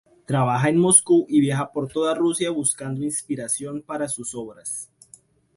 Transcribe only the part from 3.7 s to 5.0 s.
para sus obras.